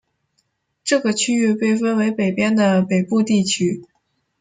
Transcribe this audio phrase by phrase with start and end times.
[0.83, 3.85] 这个区域被分为北边的北部地区。